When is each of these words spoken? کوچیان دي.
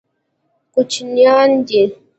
کوچیان 0.73 1.49
دي. 1.67 1.81